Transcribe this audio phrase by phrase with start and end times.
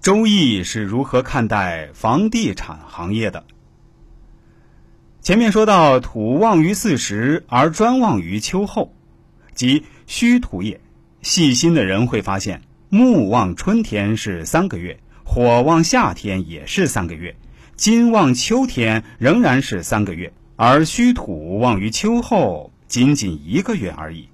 [0.00, 3.44] 周易是如何看待房地产行业的？
[5.20, 8.94] 前面说到土旺于四时，而专旺于秋后，
[9.54, 10.80] 即虚土也。
[11.20, 17.36] 细心的人会发现，木旺春天是三个月，火旺夏天也是三个月，
[17.76, 24.30] 金旺秋天仍然是三个月，而虚土旺于秋后，仅仅一个月而已。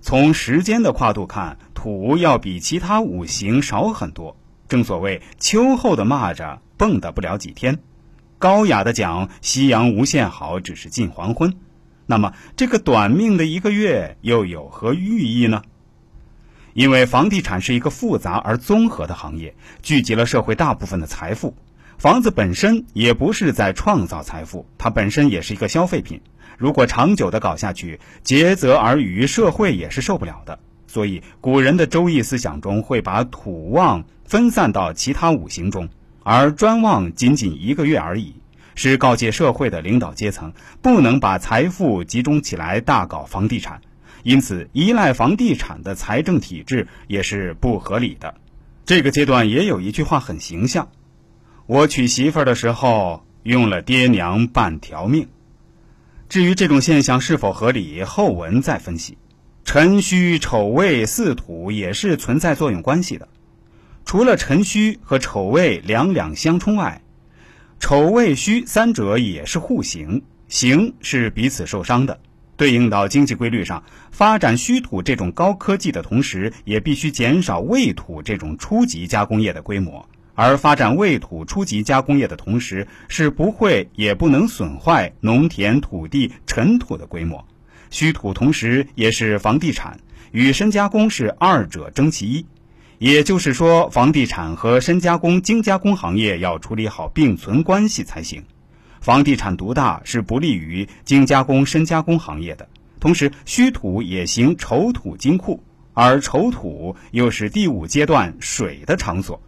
[0.00, 4.38] 从时间的跨度看，土要比其他五行少很多。
[4.68, 7.78] 正所谓秋后的蚂蚱蹦跶不了几天，
[8.38, 11.54] 高雅的讲夕阳无限好，只是近黄昏。
[12.06, 15.62] 那么这个短命的一个月又有何寓意呢？
[16.74, 21.56] 因为房地产是一个复杂而综合的行业，聚集了社会大部分的财富。
[21.96, 26.20] 房子本身也不是在创造财富，它本身也是一个消费品。
[26.58, 30.58] 如果长久的搞下去，竭泽而渔，社会也是受不了的。
[30.94, 35.88] 所以，古人的周易思想中会把土旺分散到其他五行中，
[36.22, 38.36] 而专旺仅仅一个月而已，
[38.76, 43.80] 是告诫社会的领导阶层不能把财富集中起来大搞房地产。
[44.22, 48.36] 因此，依赖房地产的财政体制也是不合理的。
[48.86, 50.90] 这个阶段也有一句话很形象
[51.66, 55.26] ：“我娶媳妇儿的时候用了爹娘半条命。”
[56.30, 59.18] 至于这种现象是否合理，后文再分析。
[59.64, 63.26] 辰戌丑未四土也是存在作用关系的，
[64.04, 67.00] 除了辰戌和丑未两两相冲外，
[67.80, 72.20] 丑未戌三者也是互刑，刑是彼此受伤的。
[72.56, 73.82] 对应到经济规律上，
[74.12, 87.44] 发展虚土这种高科技的同时，也必须减少未土这种初级加工业的规模；而发展未土初级加工业的同时，是不会也不能损坏农田土地尘土的规模。
[87.90, 89.98] 虚土同时也是房地产，
[90.32, 92.46] 与深加工是二者争其一，
[92.98, 98.42] 也就是说，房地产和深加工、精加工行业要处理好并存关系才行。
[99.00, 102.68] 房地产独大是不利于精加工、深加工行业的。
[102.98, 105.62] 同时，虚土也行丑土金库，
[105.92, 109.42] 而丑土又是第五阶段水的场所，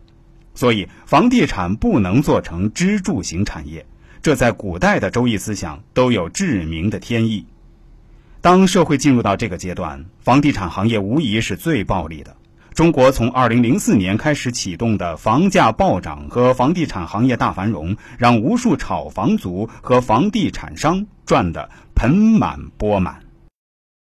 [0.55, 3.87] 所以房地产不能做成支柱型产业。
[4.21, 7.47] 这在古代的周易思想都有致命的天意。
[8.47, 12.33] 当社会进入到这个阶段，房地产行业无疑是最暴利的。
[12.75, 23.19] 中国从二零零四年开始启动的房价暴涨和房地产行业大繁荣，让无数炒房族和房地产商赚得盆满钵满。